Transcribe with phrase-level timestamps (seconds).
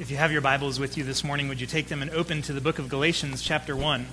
[0.00, 2.40] If you have your Bibles with you this morning, would you take them and open
[2.42, 4.06] to the book of Galatians, chapter 1?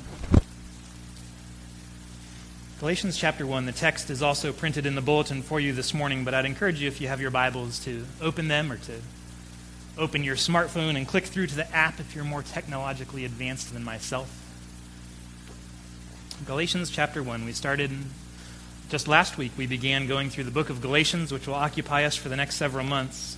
[2.81, 6.25] Galatians chapter 1, the text is also printed in the bulletin for you this morning,
[6.25, 8.95] but I'd encourage you, if you have your Bibles, to open them or to
[9.97, 13.85] open your smartphone and click through to the app if you're more technologically advanced than
[13.85, 14.29] myself.
[16.45, 17.91] Galatians chapter 1, we started
[18.89, 22.17] just last week, we began going through the book of Galatians, which will occupy us
[22.17, 23.37] for the next several months,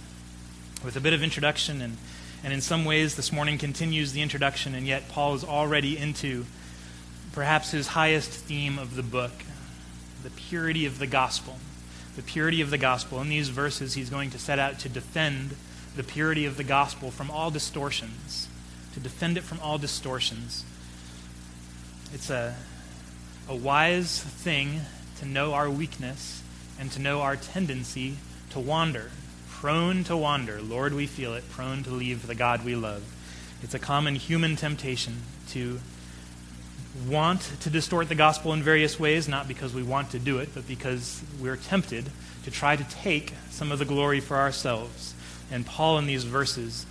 [0.84, 1.98] with a bit of introduction and
[2.44, 6.46] and in some ways, this morning continues the introduction, and yet Paul is already into
[7.34, 9.32] perhaps his highest theme of the book
[10.24, 11.58] the purity of the gospel.
[12.16, 13.22] The purity of the gospel.
[13.22, 15.56] In these verses, he's going to set out to defend
[15.96, 18.48] the purity of the gospel from all distortions,
[18.94, 20.66] to defend it from all distortions.
[22.14, 22.56] It's a,
[23.48, 24.82] a wise thing
[25.20, 26.44] to know our weakness
[26.80, 28.18] and to know our tendency
[28.52, 29.12] to wander
[29.60, 30.62] prone to wander.
[30.62, 33.04] Lord, we feel it, prone to leave the God we love.
[33.62, 35.18] It's a common human temptation
[35.50, 35.82] to
[37.06, 40.50] want to distort the gospel in various ways, not because we want to do it,
[40.54, 42.06] but because we're tempted
[42.46, 45.14] to try to take some of the glory for ourselves.
[45.52, 46.86] And Paul, in these verses,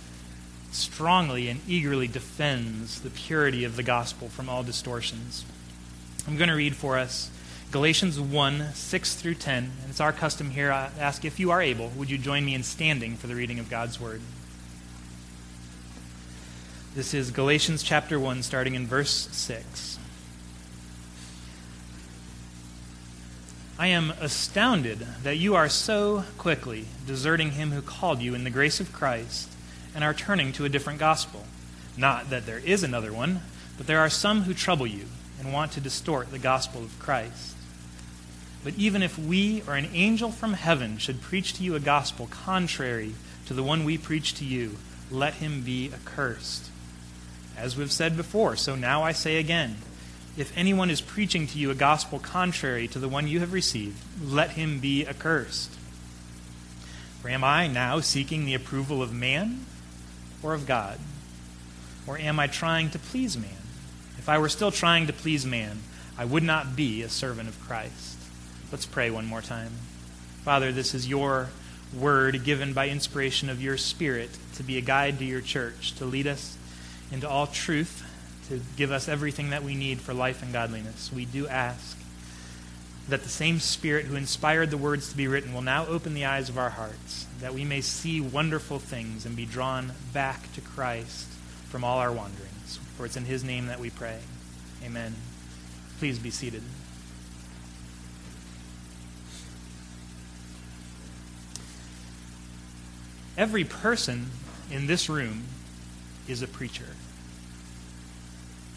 [0.71, 5.43] strongly and eagerly defends the purity of the gospel from all distortions.
[6.27, 7.31] I'm going to read for us
[7.71, 9.63] Galatians 1 6 through 10.
[9.63, 10.71] And it's our custom here.
[10.71, 13.35] Uh, I ask if you are able, would you join me in standing for the
[13.35, 14.21] reading of God's Word?
[16.95, 19.99] This is Galatians chapter 1, starting in verse 6.
[23.77, 28.49] I am astounded that you are so quickly deserting him who called you in the
[28.49, 29.47] grace of Christ
[29.93, 31.45] and are turning to a different gospel.
[31.95, 33.41] Not that there is another one,
[33.77, 35.05] but there are some who trouble you
[35.39, 37.57] and want to distort the gospel of Christ.
[38.63, 42.27] But even if we or an angel from heaven should preach to you a gospel
[42.27, 43.13] contrary
[43.45, 44.77] to the one we preach to you,
[45.09, 46.69] let him be accursed.
[47.57, 49.77] As we've said before, so now I say again
[50.37, 53.97] if anyone is preaching to you a gospel contrary to the one you have received,
[54.23, 55.71] let him be accursed.
[57.21, 59.65] For am I now seeking the approval of man
[60.41, 60.97] or of God?
[62.07, 63.49] Or am I trying to please man?
[64.17, 65.79] If I were still trying to please man,
[66.17, 68.18] I would not be a servant of Christ.
[68.71, 69.71] Let's pray one more time.
[70.43, 71.49] Father, this is your
[71.91, 76.05] word given by inspiration of your Spirit to be a guide to your church, to
[76.05, 76.55] lead us
[77.11, 78.03] into all truth,
[78.47, 81.11] to give us everything that we need for life and godliness.
[81.11, 81.97] We do ask
[83.07, 86.25] that the same Spirit who inspired the words to be written will now open the
[86.25, 90.61] eyes of our hearts, that we may see wonderful things and be drawn back to
[90.61, 91.27] Christ
[91.69, 92.79] from all our wanderings.
[92.97, 94.19] For it's in His name that we pray.
[94.85, 95.15] Amen.
[95.97, 96.61] Please be seated.
[103.39, 104.25] Every person
[104.69, 105.43] in this room
[106.27, 106.87] is a preacher.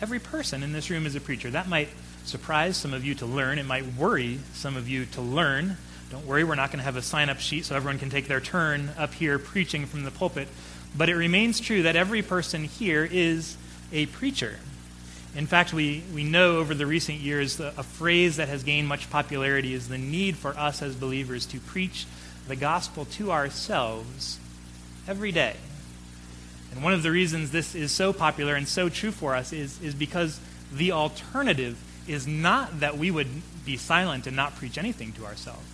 [0.01, 1.51] Every person in this room is a preacher.
[1.51, 1.89] That might
[2.25, 3.59] surprise some of you to learn.
[3.59, 5.79] It might worry some of you to learn.
[6.13, 8.29] Don't worry, we're not going to have a sign up sheet so everyone can take
[8.29, 10.47] their turn up here preaching from the pulpit.
[10.97, 13.57] But it remains true that every person here is
[13.91, 14.61] a preacher.
[15.35, 18.87] In fact, we, we know over the recent years the, a phrase that has gained
[18.87, 22.07] much popularity is the need for us as believers to preach
[22.47, 24.39] the gospel to ourselves
[25.07, 25.57] every day.
[26.73, 29.81] And one of the reasons this is so popular and so true for us is,
[29.83, 30.41] is because
[30.73, 33.29] the alternative is not that we would
[33.65, 35.67] be silent and not preach anything to ourselves.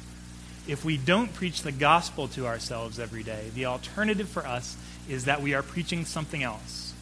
[0.67, 4.77] If we don't preach the gospel to ourselves every day, the alternative for us
[5.09, 6.93] is that we are preaching something else.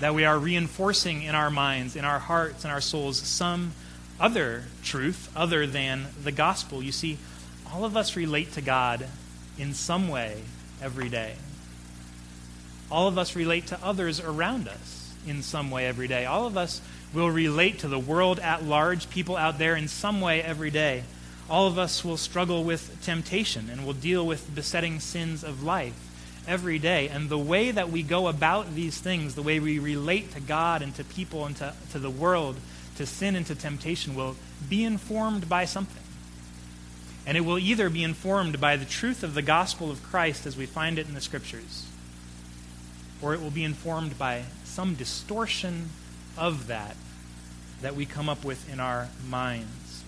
[0.00, 3.72] That we are reinforcing in our minds, in our hearts, in our souls, some
[4.20, 6.82] other truth other than the gospel.
[6.82, 7.18] You see,
[7.72, 9.06] all of us relate to God
[9.56, 10.42] in some way
[10.82, 11.34] every day.
[12.90, 16.24] All of us relate to others around us in some way every day.
[16.24, 16.80] All of us
[17.12, 21.04] will relate to the world at large, people out there in some way every day.
[21.50, 25.94] All of us will struggle with temptation and will deal with besetting sins of life
[26.46, 27.08] every day.
[27.08, 30.82] And the way that we go about these things, the way we relate to God
[30.82, 32.56] and to people and to, to the world,
[32.96, 34.36] to sin and to temptation, will
[34.68, 36.02] be informed by something.
[37.28, 40.56] And it will either be informed by the truth of the gospel of Christ as
[40.56, 41.86] we find it in the scriptures,
[43.20, 45.90] or it will be informed by some distortion
[46.38, 46.96] of that
[47.82, 50.02] that we come up with in our minds.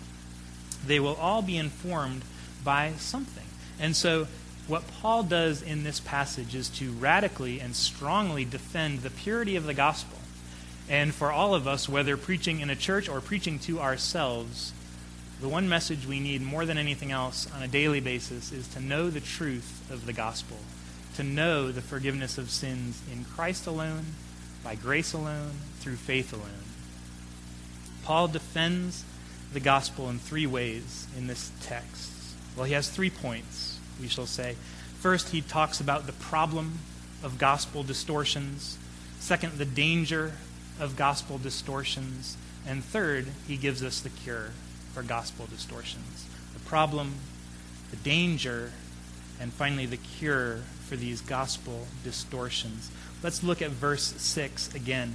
[0.86, 2.22] They will all be informed
[2.64, 3.44] by something.
[3.78, 4.26] And so,
[4.66, 9.66] what Paul does in this passage is to radically and strongly defend the purity of
[9.66, 10.16] the gospel.
[10.88, 14.72] And for all of us, whether preaching in a church or preaching to ourselves,
[15.40, 18.80] the one message we need more than anything else on a daily basis is to
[18.80, 20.58] know the truth of the gospel,
[21.14, 24.04] to know the forgiveness of sins in Christ alone,
[24.62, 26.64] by grace alone, through faith alone.
[28.04, 29.04] Paul defends
[29.54, 32.12] the gospel in three ways in this text.
[32.54, 34.56] Well, he has three points, we shall say.
[34.98, 36.80] First, he talks about the problem
[37.22, 38.76] of gospel distortions.
[39.20, 40.32] Second, the danger
[40.78, 42.36] of gospel distortions.
[42.66, 44.50] And third, he gives us the cure
[44.94, 46.26] for gospel distortions.
[46.54, 47.14] The problem,
[47.90, 48.72] the danger,
[49.40, 52.90] and finally the cure for these gospel distortions.
[53.22, 55.14] Let's look at verse 6 again.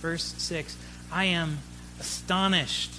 [0.00, 0.76] Verse 6
[1.12, 1.58] I am
[1.98, 2.94] astonished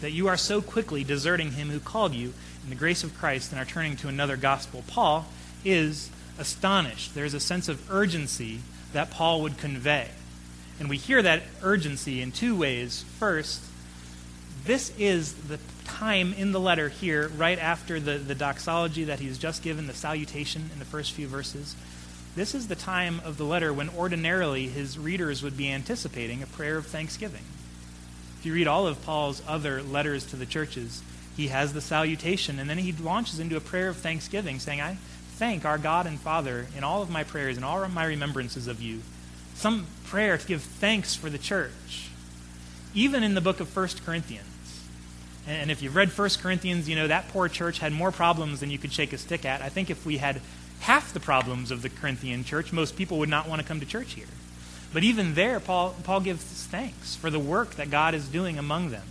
[0.00, 2.32] that you are so quickly deserting him who called you
[2.62, 4.84] in the grace of Christ and are turning to another gospel.
[4.86, 5.26] Paul
[5.64, 7.14] is astonished.
[7.14, 8.60] There's a sense of urgency
[8.92, 10.08] that Paul would convey.
[10.80, 13.04] And we hear that urgency in two ways.
[13.18, 13.62] First,
[14.64, 19.38] this is the time in the letter here, right after the, the doxology that he's
[19.38, 21.76] just given, the salutation in the first few verses.
[22.34, 26.46] This is the time of the letter when ordinarily his readers would be anticipating a
[26.46, 27.44] prayer of thanksgiving.
[28.38, 31.02] If you read all of Paul's other letters to the churches,
[31.36, 34.96] he has the salutation, and then he launches into a prayer of thanksgiving, saying, I
[35.36, 38.66] thank our God and Father in all of my prayers and all of my remembrances
[38.66, 39.02] of you.
[39.54, 42.08] Some prayer to give thanks for the church.
[42.94, 44.53] Even in the book of 1 Corinthians.
[45.46, 48.70] And if you've read 1 Corinthians, you know that poor church had more problems than
[48.70, 49.60] you could shake a stick at.
[49.60, 50.40] I think if we had
[50.80, 53.86] half the problems of the Corinthian church, most people would not want to come to
[53.86, 54.26] church here.
[54.92, 58.90] But even there, Paul, Paul gives thanks for the work that God is doing among
[58.90, 59.06] them.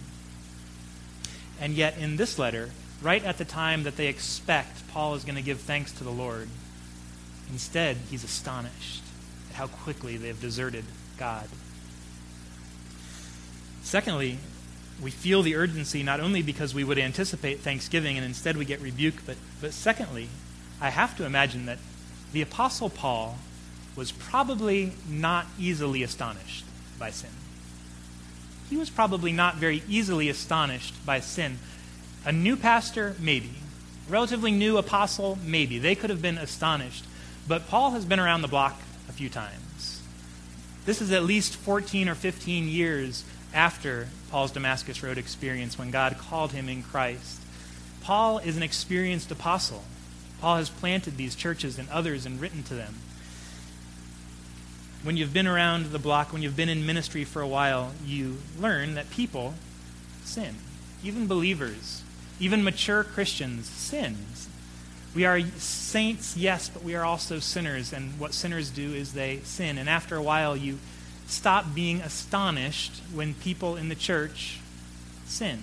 [1.59, 2.71] And yet, in this letter,
[3.01, 6.09] right at the time that they expect Paul is going to give thanks to the
[6.11, 6.47] Lord,
[7.51, 9.03] instead, he's astonished
[9.49, 10.85] at how quickly they have deserted
[11.17, 11.47] God.
[13.83, 14.39] Secondly,
[15.01, 18.81] we feel the urgency not only because we would anticipate thanksgiving and instead we get
[18.81, 20.29] rebuke, but, but secondly,
[20.79, 21.79] I have to imagine that
[22.31, 23.37] the Apostle Paul
[23.95, 26.65] was probably not easily astonished
[26.97, 27.29] by sin.
[28.69, 31.59] He was probably not very easily astonished by sin.
[32.25, 33.51] A new pastor, maybe.
[34.07, 35.77] A Relatively new apostle, maybe.
[35.77, 37.05] They could have been astonished.
[37.47, 38.79] But Paul has been around the block
[39.09, 40.01] a few times.
[40.85, 43.23] This is at least 14 or 15 years
[43.53, 47.41] after Paul's Damascus Road experience when God called him in Christ.
[48.01, 49.83] Paul is an experienced apostle.
[50.41, 52.95] Paul has planted these churches and others and written to them
[55.03, 58.37] when you've been around the block, when you've been in ministry for a while, you
[58.57, 59.53] learn that people
[60.23, 60.55] sin.
[61.03, 62.01] Even believers,
[62.39, 64.15] even mature Christians sin.
[65.13, 67.91] We are saints, yes, but we are also sinners.
[67.93, 69.77] And what sinners do is they sin.
[69.77, 70.79] And after a while, you
[71.27, 74.59] stop being astonished when people in the church
[75.25, 75.61] sin.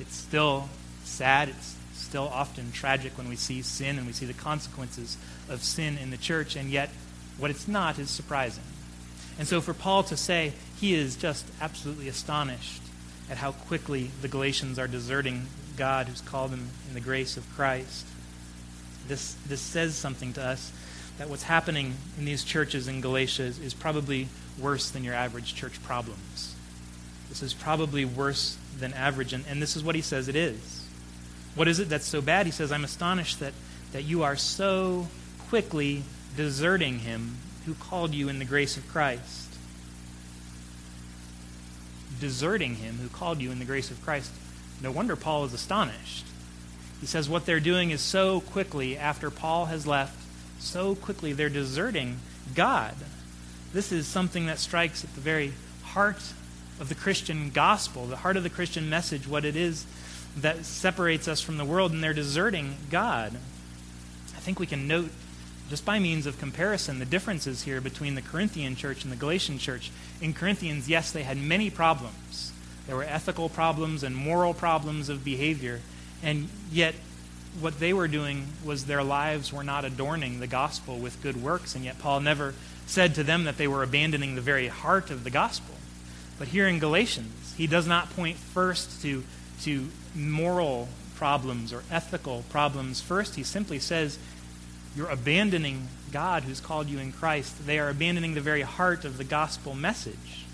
[0.00, 0.68] It's still
[1.04, 1.48] sad.
[1.48, 5.16] It's still often tragic when we see sin and we see the consequences
[5.48, 6.56] of sin in the church.
[6.56, 6.90] And yet,
[7.38, 8.64] what it's not is surprising.
[9.38, 12.82] And so for Paul to say he is just absolutely astonished
[13.30, 17.48] at how quickly the Galatians are deserting God who's called them in the grace of
[17.54, 18.06] Christ,
[19.08, 20.72] this, this says something to us
[21.18, 24.28] that what's happening in these churches in Galatia is, is probably
[24.58, 26.54] worse than your average church problems.
[27.28, 30.86] This is probably worse than average, and, and this is what he says it is.
[31.54, 32.46] What is it that's so bad?
[32.46, 33.52] He says, I'm astonished that,
[33.92, 35.08] that you are so
[35.48, 36.02] quickly
[36.36, 37.36] deserting him
[37.66, 39.54] who called you in the grace of Christ.
[42.20, 44.32] Deserting him who called you in the grace of Christ.
[44.82, 46.26] No wonder Paul is astonished.
[47.00, 50.18] He says what they're doing is so quickly after Paul has left,
[50.58, 52.18] so quickly they're deserting
[52.54, 52.94] God.
[53.74, 55.52] This is something that strikes at the very
[55.82, 56.22] heart
[56.78, 59.84] of the Christian gospel, the heart of the Christian message, what it is
[60.36, 63.32] that separates us from the world, and they're deserting God.
[63.34, 65.10] I think we can note
[65.68, 69.58] just by means of comparison, the differences here between the Corinthian church and the Galatian
[69.58, 69.90] church.
[70.20, 72.52] In Corinthians, yes, they had many problems.
[72.86, 75.80] There were ethical problems and moral problems of behavior.
[76.22, 76.94] And yet,
[77.60, 81.74] what they were doing was their lives were not adorning the gospel with good works.
[81.74, 82.54] And yet, Paul never
[82.86, 85.74] said to them that they were abandoning the very heart of the gospel.
[86.38, 89.24] But here in Galatians, he does not point first to,
[89.62, 93.00] to moral problems or ethical problems.
[93.00, 94.18] First, he simply says,
[94.96, 97.66] you're abandoning God who's called you in Christ.
[97.66, 100.44] They are abandoning the very heart of the gospel message.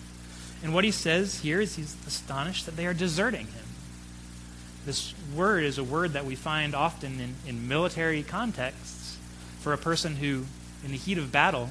[0.62, 3.64] And what he says here is he's astonished that they are deserting him.
[4.86, 9.18] This word is a word that we find often in, in military contexts
[9.60, 10.46] for a person who,
[10.84, 11.70] in the heat of battle,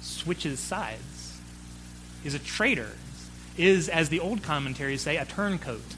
[0.00, 1.38] switches sides,
[2.24, 2.92] is a traitor,
[3.56, 5.94] is, as the old commentaries say, a turncoat,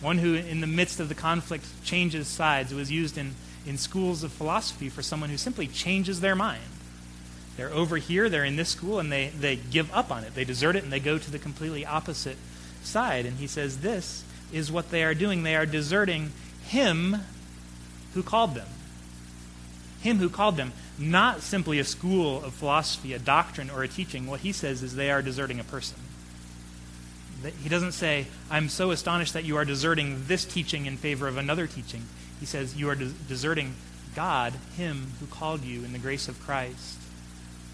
[0.00, 2.72] one who, in the midst of the conflict, changes sides.
[2.72, 3.34] It was used in
[3.68, 6.62] in schools of philosophy for someone who simply changes their mind.
[7.56, 10.34] They're over here, they're in this school, and they, they give up on it.
[10.34, 12.36] They desert it and they go to the completely opposite
[12.82, 13.26] side.
[13.26, 15.42] And he says this is what they are doing.
[15.42, 17.16] They are deserting him
[18.14, 18.68] who called them.
[20.00, 20.72] Him who called them.
[20.98, 24.26] Not simply a school of philosophy, a doctrine, or a teaching.
[24.26, 25.98] What he says is they are deserting a person.
[27.62, 31.36] He doesn't say, I'm so astonished that you are deserting this teaching in favor of
[31.36, 32.02] another teaching.
[32.40, 33.74] He says, You are de- deserting
[34.16, 36.98] God, Him who called you in the grace of Christ,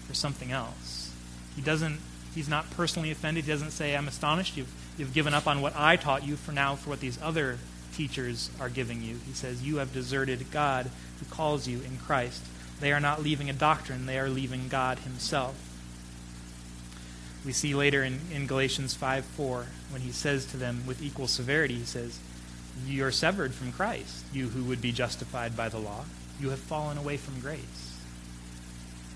[0.07, 1.11] for something else.
[1.55, 1.99] He doesn't,
[2.35, 3.45] he's not personally offended.
[3.45, 4.55] He doesn't say, I'm astonished.
[4.55, 7.57] You've, you've given up on what I taught you for now for what these other
[7.95, 9.17] teachers are giving you.
[9.25, 12.43] He says, You have deserted God who calls you in Christ.
[12.79, 15.55] They are not leaving a doctrine, they are leaving God Himself.
[17.45, 21.27] We see later in, in Galatians 5 4, when he says to them with equal
[21.27, 22.19] severity, he says,
[22.87, 26.05] You are severed from Christ, you who would be justified by the law.
[26.39, 27.97] You have fallen away from grace.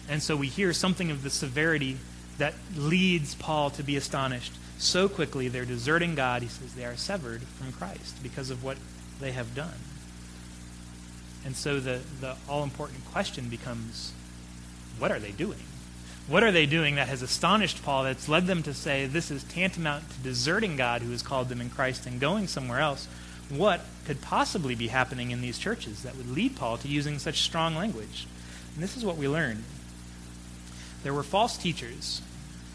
[0.08, 1.98] And so we hear something of the severity
[2.38, 6.96] that leads Paul to be astonished so quickly they're deserting God, he says they are
[6.96, 8.78] severed from Christ because of what
[9.20, 9.75] they have done.
[11.50, 14.13] And so the, the all important question becomes
[15.00, 15.58] what are they doing?
[16.27, 19.44] What are they doing that has astonished Paul, that's led them to say this is
[19.46, 23.08] tantamount to deserting God who has called them in Christ and going somewhere else?
[23.50, 27.41] What could possibly be happening in these churches that would lead Paul to using such
[27.41, 28.27] strong language?
[28.75, 29.63] And this is what we learn.
[31.01, 32.22] There were false teachers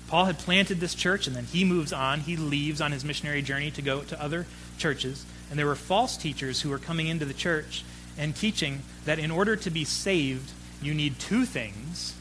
[0.09, 2.21] Paul had planted this church, and then he moves on.
[2.21, 4.47] He leaves on his missionary journey to go to other
[4.79, 5.25] churches.
[5.51, 7.85] And there were false teachers who were coming into the church
[8.17, 10.51] and teaching that in order to be saved,
[10.83, 12.15] you need two things,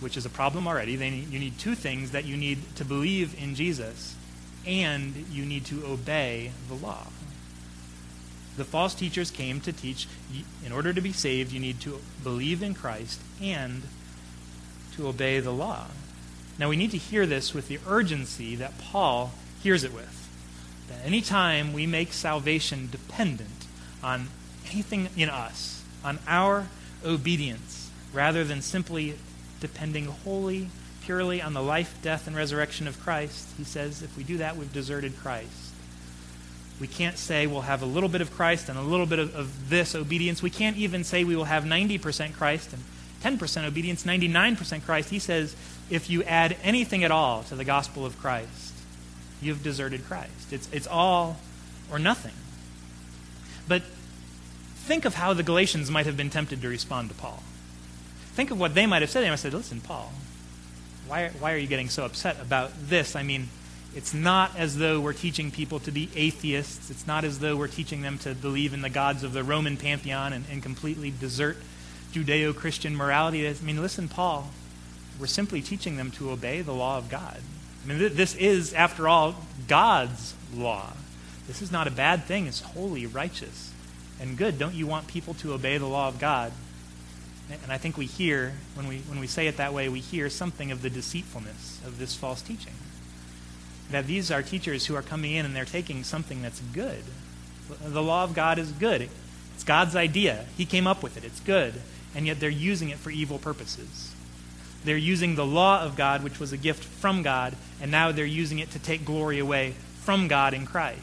[0.00, 0.96] which is a problem already.
[0.96, 4.14] Need, you need two things that you need to believe in Jesus,
[4.66, 7.06] and you need to obey the law.
[8.56, 10.08] The false teachers came to teach
[10.66, 13.82] in order to be saved, you need to believe in Christ and
[14.96, 15.86] to obey the law.
[16.58, 19.32] Now, we need to hear this with the urgency that Paul
[19.62, 20.28] hears it with.
[20.88, 23.66] That anytime we make salvation dependent
[24.02, 24.28] on
[24.72, 26.68] anything in us, on our
[27.04, 29.14] obedience, rather than simply
[29.60, 30.68] depending wholly,
[31.02, 34.56] purely on the life, death, and resurrection of Christ, he says if we do that,
[34.56, 35.74] we've deserted Christ.
[36.80, 39.34] We can't say we'll have a little bit of Christ and a little bit of,
[39.34, 40.42] of this obedience.
[40.42, 42.82] We can't even say we will have 90% Christ and
[43.38, 45.10] 10% obedience, 99% Christ.
[45.10, 45.56] He says
[45.90, 48.74] if you add anything at all to the gospel of Christ,
[49.40, 50.52] you've deserted Christ.
[50.52, 51.38] It's, it's all
[51.90, 52.34] or nothing.
[53.66, 53.82] But
[54.88, 57.42] think of how the Galatians might have been tempted to respond to Paul.
[58.32, 59.20] Think of what they might have said.
[59.20, 60.12] They might have said, Listen, Paul,
[61.06, 63.14] why, why are you getting so upset about this?
[63.14, 63.48] I mean,
[63.94, 66.90] it's not as though we're teaching people to be atheists.
[66.90, 69.76] It's not as though we're teaching them to believe in the gods of the Roman
[69.76, 71.58] pantheon and, and completely desert
[72.12, 73.46] Judeo Christian morality.
[73.46, 74.50] I mean, listen, Paul,
[75.20, 77.40] we're simply teaching them to obey the law of God.
[77.84, 80.94] I mean, th- this is, after all, God's law.
[81.46, 82.46] This is not a bad thing.
[82.46, 83.72] It's holy, righteous,
[84.20, 84.58] and good.
[84.58, 86.52] Don't you want people to obey the law of God?
[87.62, 90.28] And I think we hear, when we, when we say it that way, we hear
[90.28, 92.74] something of the deceitfulness of this false teaching.
[93.90, 97.02] That these are teachers who are coming in and they're taking something that's good.
[97.82, 99.08] The law of God is good.
[99.54, 100.44] It's God's idea.
[100.58, 101.24] He came up with it.
[101.24, 101.74] It's good.
[102.14, 104.14] And yet they're using it for evil purposes.
[104.84, 108.24] They're using the law of God, which was a gift from God, and now they're
[108.24, 111.00] using it to take glory away from God in Christ.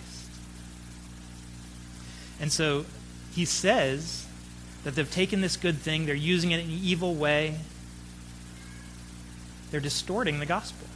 [2.40, 2.86] And so
[3.36, 4.26] he says
[4.84, 7.58] that they've taken this good thing, they're using it in an evil way,
[9.72, 10.88] they're distorting the gospel.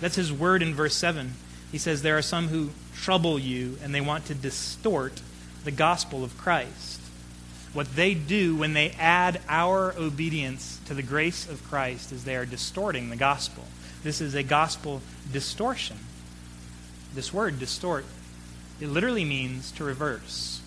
[0.00, 1.34] That's his word in verse 7.
[1.72, 5.20] He says, There are some who trouble you, and they want to distort
[5.64, 7.00] the gospel of Christ
[7.76, 12.34] what they do when they add our obedience to the grace of Christ is they
[12.34, 13.64] are distorting the gospel.
[14.02, 15.98] This is a gospel distortion.
[17.14, 18.06] This word, distort,
[18.80, 20.62] it literally means to reverse.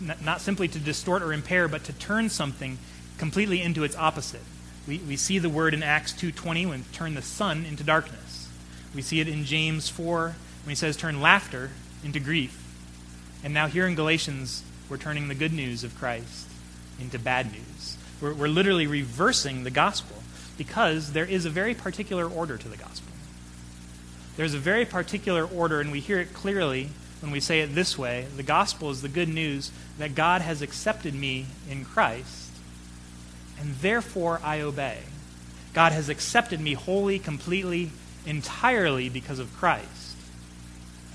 [0.00, 2.78] Not simply to distort or impair, but to turn something
[3.18, 4.42] completely into its opposite.
[4.86, 8.48] We, we see the word in Acts 2.20 when turn the sun into darkness.
[8.94, 11.70] We see it in James 4 when he says turn laughter
[12.04, 12.64] into grief.
[13.44, 16.48] And now here in Galatians we're turning the good news of Christ
[17.00, 17.96] into bad news.
[18.20, 20.16] We're, we're literally reversing the gospel
[20.56, 23.12] because there is a very particular order to the gospel.
[24.36, 26.90] There's a very particular order, and we hear it clearly
[27.20, 30.62] when we say it this way the gospel is the good news that God has
[30.62, 32.50] accepted me in Christ,
[33.60, 34.98] and therefore I obey.
[35.74, 37.90] God has accepted me wholly, completely,
[38.26, 40.16] entirely because of Christ.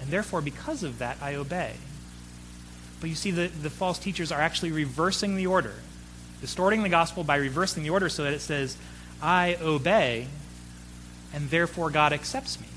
[0.01, 1.73] And therefore, because of that, I obey.
[2.99, 5.75] But you see, the, the false teachers are actually reversing the order,
[6.41, 8.77] distorting the gospel by reversing the order so that it says,
[9.21, 10.27] I obey,
[11.33, 12.67] and therefore God accepts me.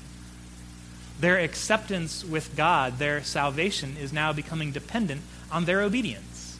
[1.19, 5.21] Their acceptance with God, their salvation, is now becoming dependent
[5.51, 6.59] on their obedience.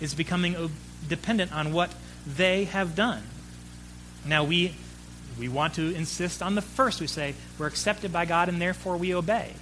[0.00, 0.70] It's becoming o-
[1.08, 1.92] dependent on what
[2.26, 3.22] they have done.
[4.24, 4.74] Now, we,
[5.38, 7.00] we want to insist on the first.
[7.00, 9.52] We say, we're accepted by God and therefore we obey.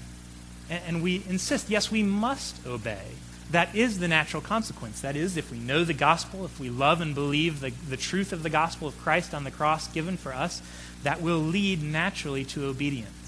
[0.69, 3.05] And, and we insist, yes, we must obey.
[3.53, 5.01] That is the natural consequence.
[5.01, 8.33] That is, if we know the gospel, if we love and believe the, the truth
[8.33, 10.63] of the gospel of Christ on the cross given for us,
[11.03, 13.20] that will lead naturally to obedience.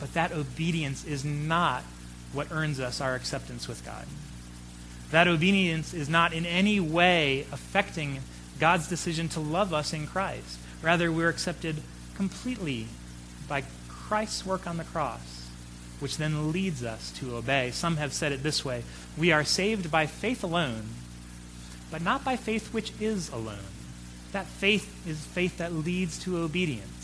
[0.00, 1.82] But that obedience is not
[2.32, 4.06] what earns us our acceptance with God.
[5.10, 8.20] That obedience is not in any way affecting
[8.58, 10.58] God's decision to love us in Christ.
[10.82, 11.76] Rather, we're accepted
[12.16, 12.86] completely
[13.48, 15.48] by Christ's work on the cross,
[16.00, 17.70] which then leads us to obey.
[17.70, 18.82] Some have said it this way
[19.16, 20.88] We are saved by faith alone,
[21.90, 23.70] but not by faith which is alone.
[24.32, 27.03] That faith is faith that leads to obedience.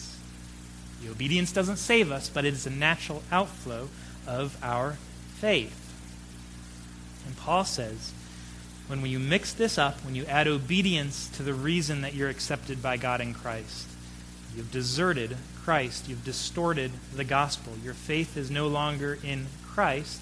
[1.02, 3.88] The obedience doesn't save us, but it is a natural outflow
[4.26, 4.98] of our
[5.36, 5.76] faith.
[7.26, 8.12] And Paul says,
[8.86, 12.82] when you mix this up, when you add obedience to the reason that you're accepted
[12.82, 13.88] by God in Christ,
[14.56, 16.08] you've deserted Christ.
[16.08, 17.74] You've distorted the gospel.
[17.84, 20.20] Your faith is no longer in Christ.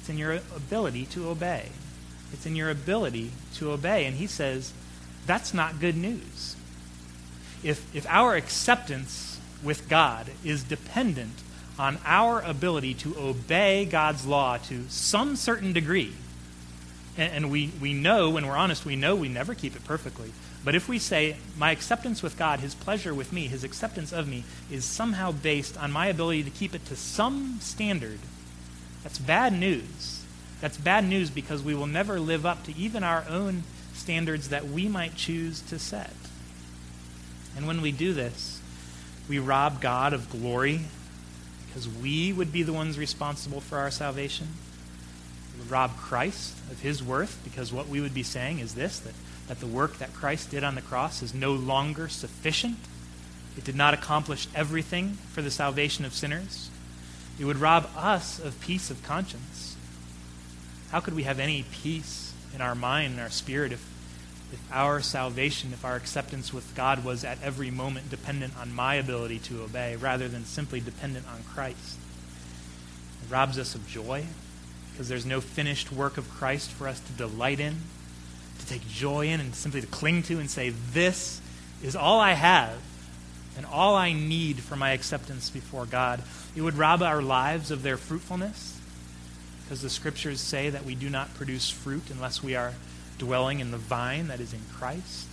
[0.00, 1.68] It's in your ability to obey.
[2.32, 4.06] It's in your ability to obey.
[4.06, 4.72] And he says,
[5.26, 6.56] that's not good news.
[7.62, 11.42] If, if our acceptance with God is dependent
[11.78, 16.12] on our ability to obey God's law to some certain degree,
[17.16, 20.32] and, and we, we know, when we're honest, we know we never keep it perfectly.
[20.64, 24.28] But if we say, my acceptance with God, his pleasure with me, his acceptance of
[24.28, 28.18] me, is somehow based on my ability to keep it to some standard,
[29.02, 30.22] that's bad news.
[30.60, 33.62] That's bad news because we will never live up to even our own
[33.94, 36.10] standards that we might choose to set.
[37.60, 38.58] And when we do this,
[39.28, 40.80] we rob God of glory
[41.66, 44.48] because we would be the ones responsible for our salvation.
[45.52, 48.98] We would rob Christ of his worth because what we would be saying is this
[49.00, 49.12] that,
[49.48, 52.78] that the work that Christ did on the cross is no longer sufficient.
[53.58, 56.70] It did not accomplish everything for the salvation of sinners.
[57.38, 59.76] It would rob us of peace of conscience.
[60.92, 63.86] How could we have any peace in our mind and our spirit if,
[64.52, 68.94] if our salvation, if our acceptance with God was at every moment dependent on my
[68.96, 71.98] ability to obey rather than simply dependent on Christ?
[73.22, 74.26] It robs us of joy
[74.92, 77.76] because there's no finished work of Christ for us to delight in,
[78.58, 81.40] to take joy in, and simply to cling to and say, This
[81.82, 82.78] is all I have
[83.56, 86.22] and all I need for my acceptance before God.
[86.54, 88.80] It would rob our lives of their fruitfulness
[89.62, 92.74] because the scriptures say that we do not produce fruit unless we are
[93.20, 95.28] dwelling in the vine that is in Christ.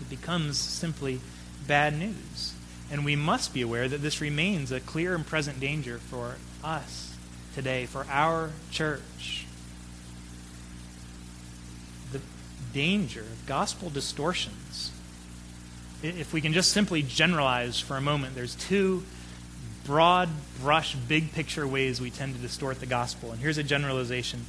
[0.00, 1.20] It becomes simply
[1.66, 2.52] bad news.
[2.90, 7.16] And we must be aware that this remains a clear and present danger for us
[7.54, 9.46] today, for our church.
[12.12, 12.20] The
[12.74, 14.90] danger of gospel distortions.
[16.02, 19.04] If we can just simply generalize for a moment, there's two
[19.84, 20.28] broad
[20.60, 23.30] brush, big picture ways we tend to distort the gospel.
[23.30, 24.46] And here's a generalization.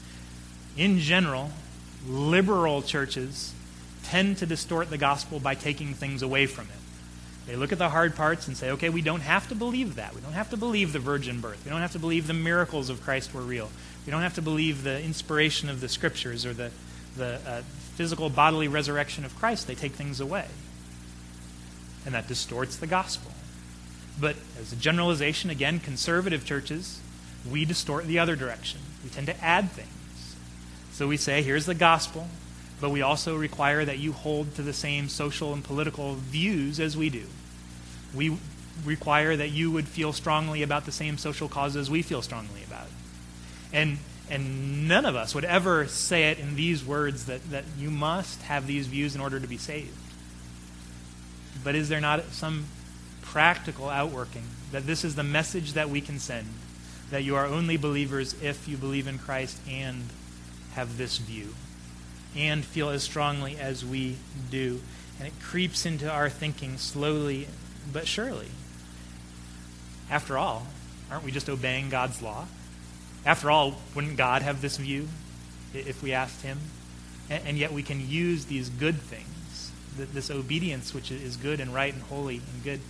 [0.77, 1.51] In general,
[2.07, 3.53] liberal churches
[4.03, 6.81] tend to distort the gospel by taking things away from it.
[7.47, 10.13] They look at the hard parts and say, okay, we don't have to believe that.
[10.13, 11.63] We don't have to believe the virgin birth.
[11.65, 13.69] We don't have to believe the miracles of Christ were real.
[14.05, 16.71] We don't have to believe the inspiration of the scriptures or the,
[17.17, 17.61] the uh,
[17.95, 19.67] physical bodily resurrection of Christ.
[19.67, 20.45] They take things away.
[22.05, 23.31] And that distorts the gospel.
[24.19, 26.99] But as a generalization, again, conservative churches,
[27.49, 28.79] we distort the other direction.
[29.03, 29.89] We tend to add things.
[30.91, 32.27] So we say, here's the gospel,
[32.79, 36.97] but we also require that you hold to the same social and political views as
[36.97, 37.25] we do.
[38.13, 38.37] We
[38.83, 42.87] require that you would feel strongly about the same social causes we feel strongly about.
[43.71, 43.99] And
[44.31, 48.41] and none of us would ever say it in these words that, that you must
[48.43, 49.91] have these views in order to be saved.
[51.65, 52.65] But is there not some
[53.21, 56.47] practical outworking that this is the message that we can send?
[57.09, 60.05] That you are only believers if you believe in Christ and
[60.75, 61.53] have this view
[62.35, 64.17] and feel as strongly as we
[64.49, 64.81] do.
[65.19, 67.47] And it creeps into our thinking slowly
[67.91, 68.49] but surely.
[70.09, 70.67] After all,
[71.09, 72.45] aren't we just obeying God's law?
[73.25, 75.07] After all, wouldn't God have this view
[75.73, 76.59] if we asked Him?
[77.29, 81.93] And, yet we can use these good things, this obedience which is good and right
[81.93, 82.81] and holy and good,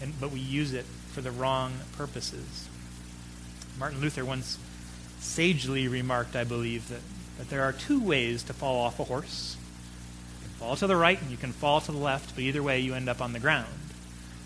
[0.00, 2.68] and, but we use it for the wrong purposes.
[3.78, 4.58] Martin Luther once
[5.18, 7.00] sagely remarked, I believe, that,
[7.40, 9.56] that there are two ways to fall off a horse.
[10.42, 12.62] You can fall to the right and you can fall to the left, but either
[12.62, 13.72] way you end up on the ground.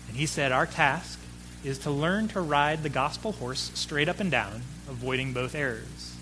[0.07, 1.19] And he said, Our task
[1.61, 6.15] is to learn to ride the gospel horse straight up and down, avoiding both errors.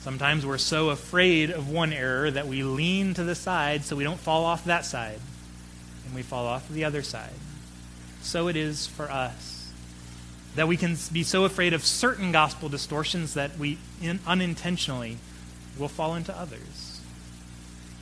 [0.00, 4.02] Sometimes we're so afraid of one error that we lean to the side so we
[4.02, 5.20] don't fall off that side,
[6.04, 7.30] and we fall off the other side.
[8.22, 9.70] So it is for us.
[10.56, 15.18] That we can be so afraid of certain gospel distortions that we in, unintentionally
[15.78, 17.00] will fall into others.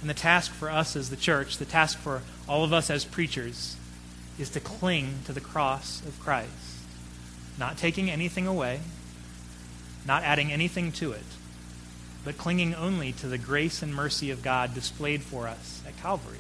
[0.01, 3.05] And the task for us as the church, the task for all of us as
[3.05, 3.77] preachers,
[4.39, 6.51] is to cling to the cross of Christ,
[7.59, 8.81] not taking anything away,
[10.07, 11.25] not adding anything to it,
[12.25, 16.39] but clinging only to the grace and mercy of God displayed for us at Calvary.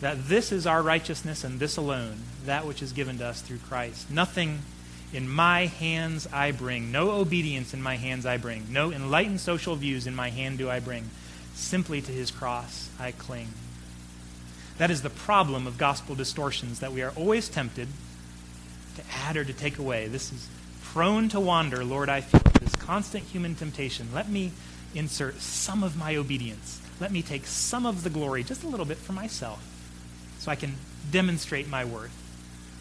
[0.00, 3.58] That this is our righteousness and this alone, that which is given to us through
[3.58, 4.10] Christ.
[4.10, 4.60] Nothing
[5.12, 9.76] in my hands I bring, no obedience in my hands I bring, no enlightened social
[9.76, 11.10] views in my hand do I bring.
[11.54, 13.48] Simply to his cross I cling.
[14.78, 17.88] That is the problem of gospel distortions, that we are always tempted
[18.96, 20.06] to add or to take away.
[20.06, 20.48] This is
[20.82, 22.40] prone to wander, Lord, I feel.
[22.60, 24.08] This constant human temptation.
[24.14, 24.52] Let me
[24.94, 26.80] insert some of my obedience.
[27.00, 29.62] Let me take some of the glory, just a little bit for myself,
[30.38, 30.74] so I can
[31.10, 32.16] demonstrate my worth,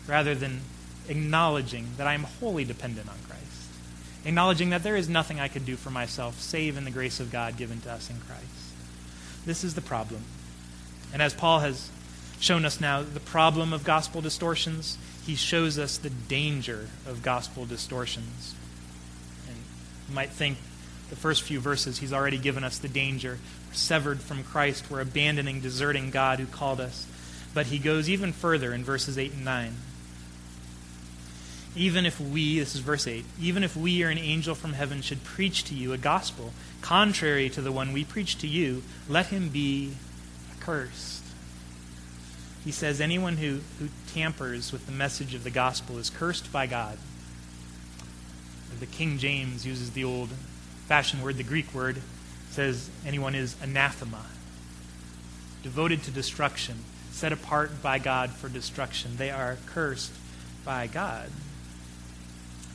[0.08, 0.62] rather than
[1.10, 3.42] acknowledging that I am wholly dependent on Christ.
[4.26, 7.32] Acknowledging that there is nothing I could do for myself save in the grace of
[7.32, 8.44] God given to us in Christ.
[9.46, 10.24] This is the problem.
[11.14, 11.90] And as Paul has
[12.40, 17.66] shown us now the problem of gospel distortions, he shows us the danger of gospel
[17.66, 18.56] distortions.
[19.48, 19.58] And
[20.10, 20.58] you might think
[21.10, 23.40] the first few verses, he's already given us the danger.
[23.68, 27.08] We're severed from Christ, we're abandoning, deserting God who called us.
[27.54, 29.76] But he goes even further in verses 8 and 9.
[31.76, 35.02] Even if we, this is verse 8, even if we or an angel from heaven
[35.02, 39.28] should preach to you a gospel contrary to the one we preach to you, let
[39.28, 39.94] him be
[40.60, 41.24] cursed.
[42.64, 46.66] He says anyone who, who tampers with the message of the gospel is cursed by
[46.66, 46.98] God.
[48.80, 50.30] The King James uses the old
[50.88, 52.02] fashioned word, the Greek word,
[52.50, 54.26] says anyone is anathema,
[55.64, 56.78] devoted to destruction,
[57.12, 59.18] set apart by God for destruction.
[59.18, 60.14] They are cursed
[60.66, 61.30] by God.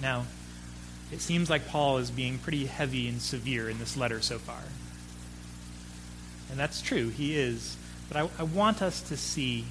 [0.01, 0.27] Now,
[1.13, 4.63] it seems like Paul is being pretty heavy and severe in this letter so far.
[6.51, 7.77] And that's true, he is.
[8.09, 9.65] But I, I, want us to see,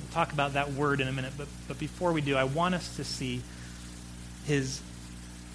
[0.00, 2.74] we'll talk about that word in a minute, but, but before we do, I want
[2.74, 3.42] us to see
[4.44, 4.80] his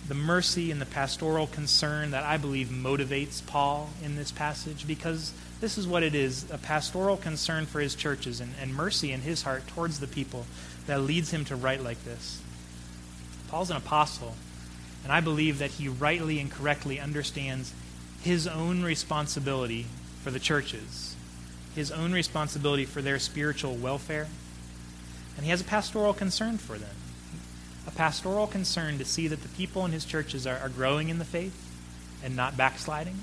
[0.07, 5.31] the mercy and the pastoral concern that I believe motivates Paul in this passage because
[5.61, 9.21] this is what it is a pastoral concern for his churches and, and mercy in
[9.21, 10.45] his heart towards the people
[10.87, 12.41] that leads him to write like this.
[13.53, 14.33] Paul's an apostle,
[15.03, 17.71] and I believe that he rightly and correctly understands
[18.23, 19.85] his own responsibility
[20.23, 21.15] for the churches
[21.75, 24.27] his own responsibility for their spiritual welfare,
[25.35, 26.95] and he has a pastoral concern for them.
[27.85, 31.19] A pastoral concern to see that the people in his churches are, are growing in
[31.19, 31.71] the faith
[32.23, 33.19] and not backsliding,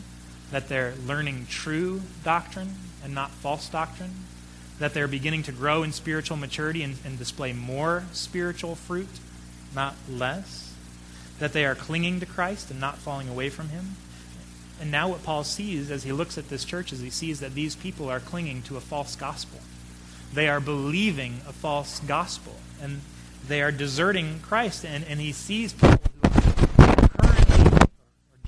[0.52, 4.14] that they're learning true doctrine and not false doctrine,
[4.78, 9.08] that they're beginning to grow in spiritual maturity and, and display more spiritual fruit,
[9.74, 10.74] not less,
[11.38, 13.96] that they are clinging to Christ and not falling away from him
[14.80, 17.54] and now, what Paul sees as he looks at this church is he sees that
[17.54, 19.60] these people are clinging to a false gospel.
[20.32, 23.02] They are believing a false gospel, and
[23.46, 24.86] they are deserting Christ.
[24.86, 27.88] And, and he sees people who are currently or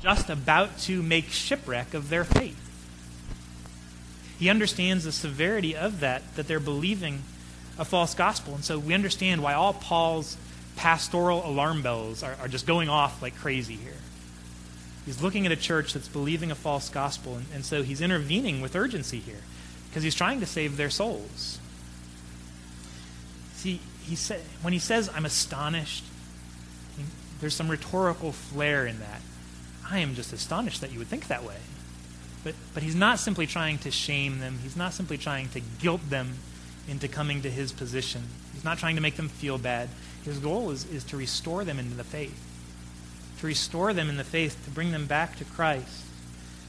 [0.01, 2.59] just about to make shipwreck of their faith.
[4.39, 7.25] He understands the severity of that, that they're believing
[7.79, 8.55] a false gospel.
[8.55, 10.39] And so we understand why all Paul's
[10.77, 13.93] pastoral alarm bells are, are just going off like crazy here.
[15.05, 18.61] He's looking at a church that's believing a false gospel, and, and so he's intervening
[18.61, 19.41] with urgency here
[19.89, 21.59] because he's trying to save their souls.
[23.55, 26.05] See, he sa- when he says, I'm astonished,
[26.97, 27.09] mean,
[27.41, 29.21] there's some rhetorical flair in that.
[29.89, 31.59] I am just astonished that you would think that way.
[32.45, 36.09] But, but he's not simply trying to shame them, he's not simply trying to guilt
[36.09, 36.35] them
[36.88, 38.23] into coming to his position.
[38.53, 39.88] He's not trying to make them feel bad.
[40.25, 42.49] His goal is, is to restore them into the faith
[43.42, 46.05] to restore them in the faith, to bring them back to Christ,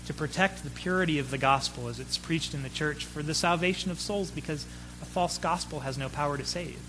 [0.08, 3.36] to protect the purity of the gospel as it's preached in the church for the
[3.36, 4.66] salvation of souls, because
[5.00, 6.80] a false gospel has no power to save.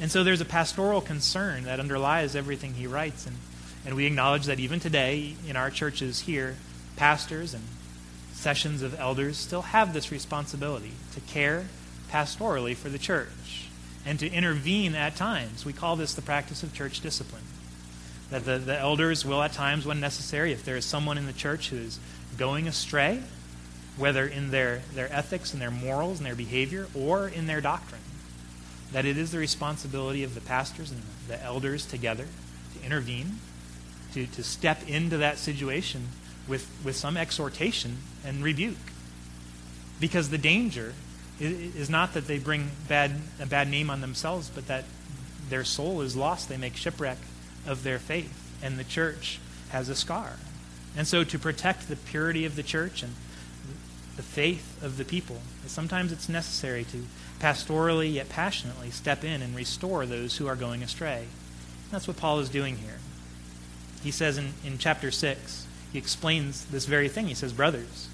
[0.00, 3.28] And so there's a pastoral concern that underlies everything he writes.
[3.28, 3.36] And,
[3.86, 6.56] and we acknowledge that even today in our churches here,
[6.96, 7.62] pastors and
[8.32, 11.66] sessions of elders still have this responsibility to care
[12.10, 13.68] pastorally for the church
[14.04, 15.64] and to intervene at times.
[15.64, 17.44] We call this the practice of church discipline
[18.30, 21.32] that the, the elders will, at times, when necessary, if there is someone in the
[21.32, 21.98] church who is
[22.38, 23.20] going astray,
[23.96, 28.00] whether in their, their ethics and their morals and their behavior or in their doctrine,
[28.92, 32.26] that it is the responsibility of the pastors and the elders together
[32.74, 33.38] to intervene,
[34.14, 36.08] to, to step into that situation
[36.48, 38.76] with, with some exhortation and rebuke.
[40.00, 40.94] Because the danger
[41.40, 44.84] is not that they bring bad, a bad name on themselves, but that
[45.48, 46.48] their soul is lost.
[46.48, 47.18] They make shipwreck
[47.66, 50.36] of their faith, and the church has a scar.
[50.96, 53.14] And so, to protect the purity of the church and
[54.16, 57.04] the faith of the people, sometimes it's necessary to
[57.38, 61.26] pastorally yet passionately step in and restore those who are going astray.
[61.90, 62.98] That's what Paul is doing here.
[64.02, 67.28] He says in, in chapter 6, he explains this very thing.
[67.28, 68.08] He says, Brothers,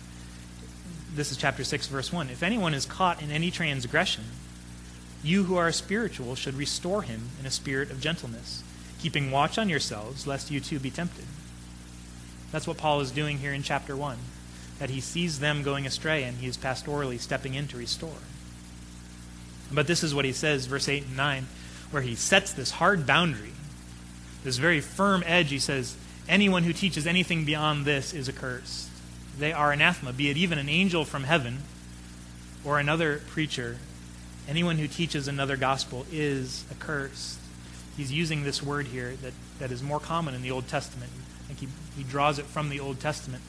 [1.16, 2.28] this is chapter 6, verse 1.
[2.28, 4.24] If anyone is caught in any transgression,
[5.24, 8.62] you who are spiritual should restore him in a spirit of gentleness,
[9.00, 11.24] keeping watch on yourselves, lest you too be tempted.
[12.52, 14.18] That's what Paul is doing here in chapter 1,
[14.78, 18.22] that he sees them going astray and he is pastorally stepping in to restore.
[19.72, 21.46] But this is what he says, verse 8 and 9,
[21.90, 23.52] where he sets this hard boundary,
[24.44, 25.50] this very firm edge.
[25.50, 25.96] He says,
[26.28, 28.90] Anyone who teaches anything beyond this is accursed.
[29.38, 31.58] They are anathema, be it even an angel from heaven
[32.64, 33.76] or another preacher.
[34.48, 37.38] Anyone who teaches another gospel is accursed.
[37.96, 41.10] He's using this word here that, that is more common in the Old Testament.
[41.44, 43.42] I think he, he draws it from the Old Testament.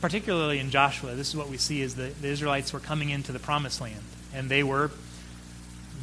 [0.00, 3.32] Particularly in Joshua, this is what we see is the, the Israelites were coming into
[3.32, 4.02] the promised land,
[4.34, 4.90] and they were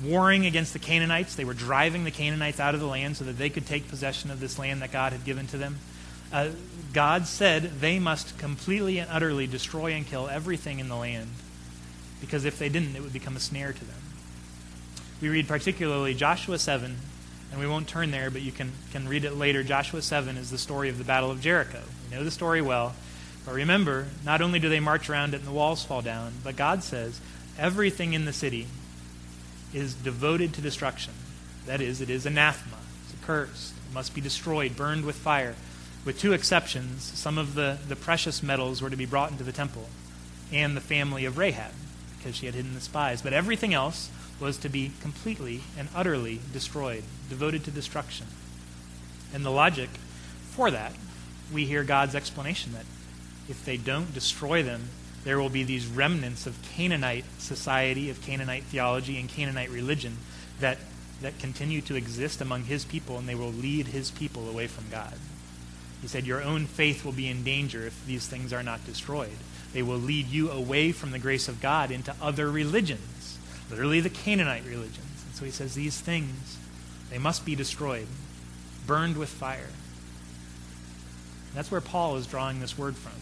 [0.03, 1.36] warring against the Canaanites.
[1.36, 4.29] They were driving the Canaanites out of the land so that they could take possession
[4.29, 5.77] of this land that God had given to them.
[6.31, 6.49] Uh,
[6.93, 11.29] God said they must completely and utterly destroy and kill everything in the land
[12.19, 14.01] because if they didn't, it would become a snare to them.
[15.21, 16.95] We read particularly Joshua 7,
[17.51, 19.63] and we won't turn there, but you can, can read it later.
[19.63, 21.81] Joshua 7 is the story of the Battle of Jericho.
[22.09, 22.95] You know the story well.
[23.45, 26.55] But remember, not only do they march around it and the walls fall down, but
[26.55, 27.21] God says
[27.57, 28.67] everything in the city
[29.73, 31.13] is devoted to destruction.
[31.65, 35.55] That is, it is anathema, it's accursed, it must be destroyed, burned with fire.
[36.07, 39.51] With two exceptions, some of the, the precious metals were to be brought into the
[39.51, 39.89] temple,
[40.53, 41.73] and the family of Rahab,
[42.17, 43.21] because she had hidden the spies.
[43.21, 48.27] But everything else was to be completely and utterly destroyed, devoted to destruction.
[49.33, 49.89] And the logic
[50.51, 50.93] for that,
[51.53, 52.85] we hear God's explanation that
[53.49, 54.87] if they don't destroy them,
[55.25, 60.15] there will be these remnants of Canaanite society, of Canaanite theology, and Canaanite religion
[60.61, 60.77] that,
[61.21, 64.85] that continue to exist among his people, and they will lead his people away from
[64.89, 65.15] God.
[66.01, 69.38] He said, Your own faith will be in danger if these things are not destroyed.
[69.73, 73.38] They will lead you away from the grace of God into other religions,
[73.69, 75.23] literally the Canaanite religions.
[75.25, 76.57] And so he says, These things,
[77.10, 78.07] they must be destroyed,
[78.86, 79.69] burned with fire.
[81.53, 83.13] That's where Paul is drawing this word from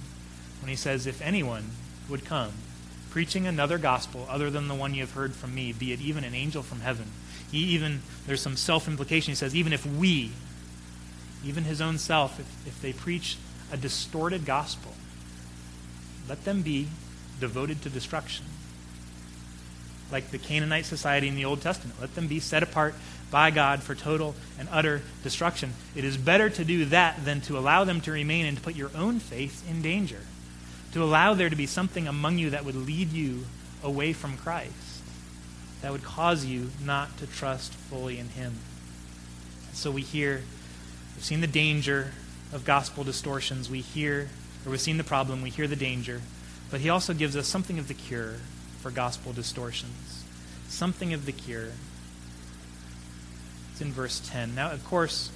[0.61, 1.71] when he says, If anyone
[2.09, 2.51] would come,
[3.09, 6.25] preaching another gospel other than the one you have heard from me, be it even
[6.25, 7.05] an angel from heaven.
[7.49, 9.31] He even, there's some self implication.
[9.31, 10.31] He says, even if we,
[11.45, 13.37] even his own self, if, if they preach
[13.71, 14.93] a distorted gospel,
[16.27, 16.87] let them be
[17.39, 18.45] devoted to destruction.
[20.11, 21.99] Like the Canaanite society in the Old Testament.
[21.99, 22.95] Let them be set apart
[23.31, 25.73] by God for total and utter destruction.
[25.95, 28.75] It is better to do that than to allow them to remain and to put
[28.75, 30.21] your own faith in danger
[30.95, 33.43] to allow there to be something among you that would lead you
[33.83, 35.03] away from Christ,
[35.81, 38.53] that would cause you not to trust fully in Him.
[39.73, 40.43] So we hear,
[41.15, 42.11] we've seen the danger
[42.53, 43.69] of gospel distortions.
[43.69, 44.29] We hear,
[44.65, 46.21] or we've seen the problem, we hear the danger.
[46.69, 48.35] But He also gives us something of the cure
[48.81, 50.23] for gospel distortions.
[50.67, 51.69] Something of the cure.
[53.71, 54.55] It's in verse 10.
[54.55, 55.31] Now, of course,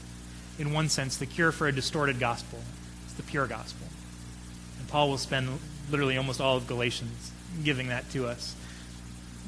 [0.58, 2.60] in one sense, the cure for a distorted gospel
[3.08, 3.88] is the pure gospel.
[4.80, 7.32] And Paul will spend literally almost all of Galatians
[7.64, 8.56] giving that to us.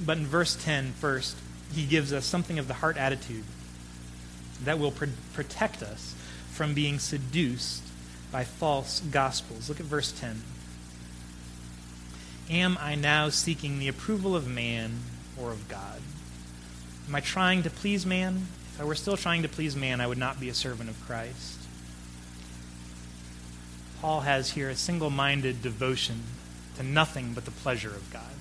[0.04, 1.38] But in verse 10, first,
[1.74, 3.44] he gives us something of the heart attitude
[4.64, 6.16] that will pr- protect us
[6.62, 7.82] from being seduced
[8.32, 9.68] by false gospels.
[9.68, 10.44] Look at verse 10.
[12.52, 15.00] Am I now seeking the approval of man
[15.36, 16.04] or of God?
[17.08, 18.46] Am I trying to please man?
[18.76, 21.04] If I were still trying to please man, I would not be a servant of
[21.04, 21.58] Christ.
[24.00, 26.22] Paul has here a single minded devotion
[26.78, 28.36] to nothing but the pleasure of God.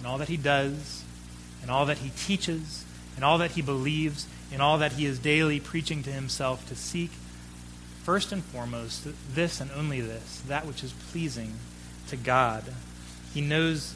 [0.00, 1.04] In all that he does,
[1.62, 2.84] in all that he teaches,
[3.16, 6.74] in all that he believes, in all that he is daily preaching to himself to
[6.74, 7.10] seek,
[8.02, 11.54] first and foremost, this and only this, that which is pleasing
[12.08, 12.64] to God.
[13.32, 13.94] He knows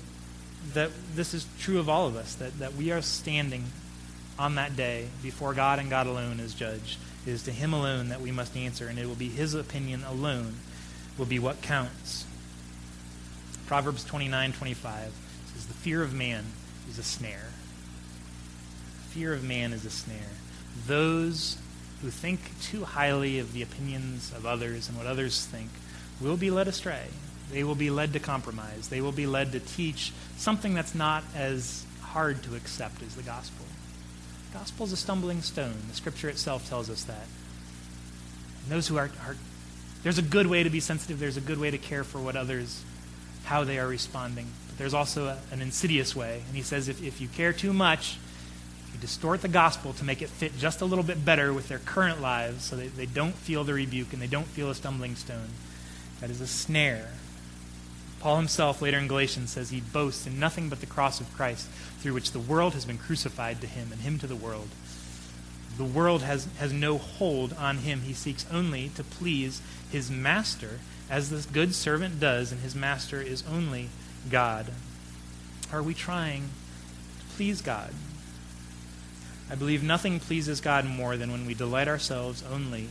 [0.73, 3.65] that this is true of all of us, that, that we are standing
[4.39, 6.99] on that day before God and God alone as judge.
[7.27, 10.05] It is to him alone that we must answer, and it will be his opinion
[10.05, 10.57] alone
[11.19, 12.27] will be what counts.
[13.67, 15.13] Proverbs 29:25
[15.53, 16.45] says, "The fear of man
[16.91, 17.51] is a snare."
[19.11, 20.19] Fear of man is a snare.
[20.87, 21.59] Those
[22.03, 25.71] who think too highly of the opinions of others and what others think
[26.21, 27.07] will be led astray.
[27.51, 28.89] They will be led to compromise.
[28.89, 33.23] They will be led to teach something that's not as hard to accept as the
[33.23, 33.65] gospel.
[34.53, 35.75] The gospel is a stumbling stone.
[35.89, 37.27] The scripture itself tells us that.
[38.63, 39.37] And those who are, are
[40.03, 42.37] there's a good way to be sensitive, there's a good way to care for what
[42.37, 42.83] others,
[43.45, 44.47] how they are responding.
[44.69, 46.43] But there's also a, an insidious way.
[46.47, 48.19] And he says if, if you care too much,
[48.95, 51.81] you distort the gospel to make it fit just a little bit better with their
[51.81, 55.17] current lives so that they don't feel the rebuke and they don't feel a stumbling
[55.17, 55.51] stone.
[56.21, 57.09] That is a snare.
[58.21, 61.67] Paul himself, later in Galatians, says he boasts in nothing but the cross of Christ,
[61.99, 64.69] through which the world has been crucified to him, and him to the world.
[65.77, 68.01] The world has, has no hold on him.
[68.01, 70.79] He seeks only to please his master,
[71.11, 73.91] as this good servant does, and his master is only
[74.31, 74.73] God.
[75.71, 76.49] Are we trying
[77.19, 77.93] to please God?
[79.51, 82.89] I believe nothing pleases God more than when we delight ourselves only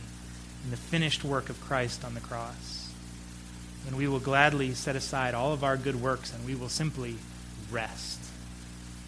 [0.64, 2.74] in the finished work of Christ on the cross
[3.84, 7.16] then we will gladly set aside all of our good works and we will simply
[7.70, 8.20] rest.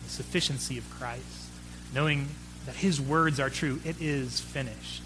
[0.05, 1.49] The sufficiency of Christ,
[1.95, 2.29] knowing
[2.67, 3.81] that his words are true.
[3.85, 5.03] It is finished.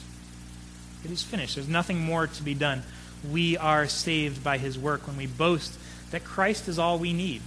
[1.04, 1.54] It is finished.
[1.54, 2.82] There's nothing more to be done.
[3.30, 5.78] We are saved by his work when we boast
[6.10, 7.42] that Christ is all we need.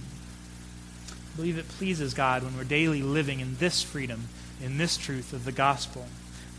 [1.34, 4.28] I believe it pleases God when we're daily living in this freedom,
[4.62, 6.06] in this truth of the gospel,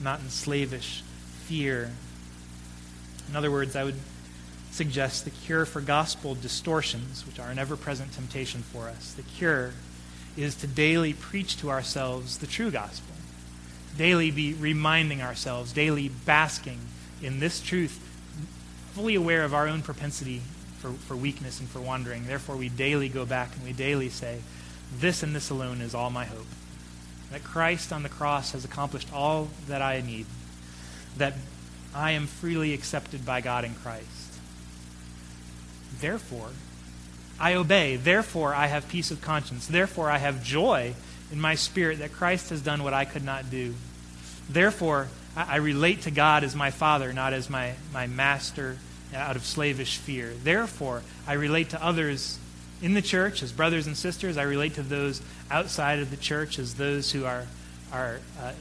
[0.01, 1.01] not in slavish
[1.45, 1.91] fear.
[3.29, 3.95] In other words, I would
[4.71, 9.13] suggest the cure for gospel distortions, which are an ever present temptation for us.
[9.13, 9.71] The cure
[10.35, 13.15] is to daily preach to ourselves the true gospel,
[13.97, 16.79] daily be reminding ourselves, daily basking
[17.23, 17.97] in this truth,
[18.91, 20.41] fully aware of our own propensity
[20.79, 22.27] for, for weakness and for wandering.
[22.27, 24.39] Therefore, we daily go back and we daily say,
[24.97, 26.47] This and this alone is all my hope.
[27.31, 30.25] That Christ on the cross has accomplished all that I need.
[31.17, 31.33] That
[31.93, 34.25] I am freely accepted by God in Christ
[35.99, 36.49] Therefore,
[37.39, 37.95] I obey.
[37.95, 39.67] Therefore, I have peace of conscience.
[39.67, 40.93] Therefore, I have joy
[41.31, 43.75] in my spirit that Christ has done what I could not do.
[44.49, 48.77] Therefore, I, relate to God as my Father, not as my, my master
[49.13, 50.33] out of slavish fear.
[50.43, 52.39] Therefore, I relate to others
[52.81, 54.37] in the church as brothers and sisters.
[54.37, 57.45] I relate to those outside of the church as those who are,
[57.91, 58.53] are uh,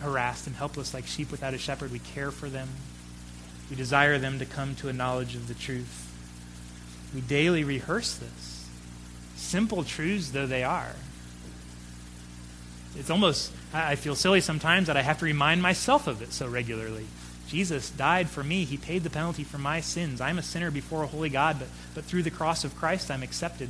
[0.00, 1.92] harassed and helpless like sheep without a shepherd.
[1.92, 2.68] We care for them.
[3.70, 6.10] We desire them to come to a knowledge of the truth.
[7.14, 8.68] We daily rehearse this.
[9.36, 10.94] Simple truths though they are.
[12.96, 16.46] It's almost, I feel silly sometimes that I have to remind myself of it so
[16.46, 17.06] regularly.
[17.48, 18.64] Jesus died for me.
[18.64, 20.20] He paid the penalty for my sins.
[20.20, 23.22] I'm a sinner before a holy God, but, but through the cross of Christ, I'm
[23.22, 23.68] accepted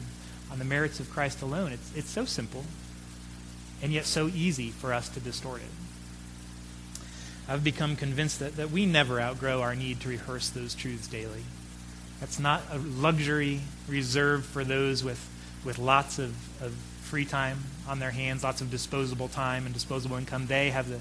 [0.51, 1.73] on the merits of Christ alone.
[1.73, 2.65] It's, it's so simple,
[3.83, 7.03] and yet so easy for us to distort it.
[7.49, 11.43] I've become convinced that, that we never outgrow our need to rehearse those truths daily.
[12.21, 15.29] That's not a luxury reserved for those with,
[15.65, 16.31] with lots of,
[16.63, 20.47] of free time on their hands, lots of disposable time and disposable income.
[20.47, 21.01] They have the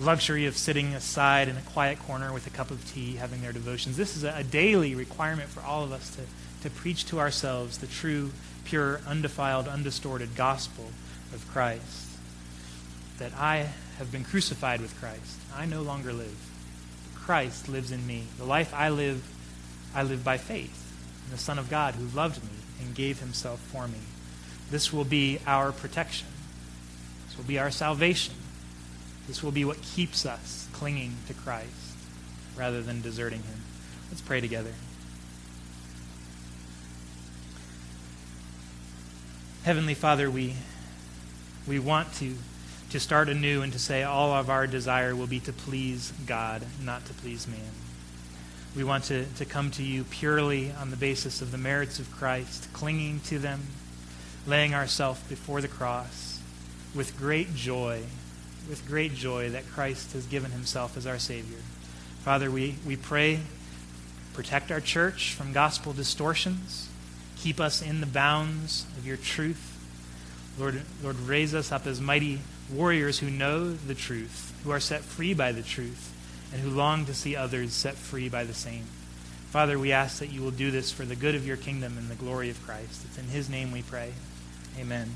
[0.00, 3.52] luxury of sitting aside in a quiet corner with a cup of tea, having their
[3.52, 3.96] devotions.
[3.96, 6.22] This is a, a daily requirement for all of us to,
[6.62, 8.30] to preach to ourselves the true,
[8.64, 10.90] pure, undefiled, undistorted gospel
[11.34, 12.08] of Christ.
[13.18, 15.40] That I have been crucified with Christ.
[15.54, 16.36] I no longer live.
[17.14, 18.24] Christ lives in me.
[18.38, 19.22] The life I live
[19.94, 20.92] I live by faith
[21.24, 23.98] in the Son of God who loved me and gave himself for me.
[24.70, 26.28] This will be our protection.
[27.26, 28.34] This will be our salvation.
[29.28, 31.68] This will be what keeps us clinging to Christ
[32.56, 33.60] rather than deserting him.
[34.10, 34.72] Let's pray together.
[39.64, 40.54] Heavenly Father, we,
[41.66, 42.36] we want to,
[42.88, 46.62] to start anew and to say all of our desire will be to please God,
[46.82, 47.60] not to please man.
[48.74, 52.10] We want to, to come to you purely on the basis of the merits of
[52.10, 53.60] Christ, clinging to them,
[54.46, 56.40] laying ourselves before the cross
[56.94, 58.04] with great joy,
[58.68, 61.58] with great joy that Christ has given himself as our Savior.
[62.22, 63.40] Father, we, we pray,
[64.34, 66.88] protect our church from gospel distortions.
[67.36, 69.74] Keep us in the bounds of your truth.
[70.58, 72.40] Lord, Lord, raise us up as mighty
[72.70, 76.14] warriors who know the truth, who are set free by the truth
[76.52, 78.84] and who long to see others set free by the same.
[79.50, 82.10] Father, we ask that you will do this for the good of your kingdom and
[82.10, 83.04] the glory of Christ.
[83.06, 84.12] It's in his name we pray.
[84.78, 85.10] Amen.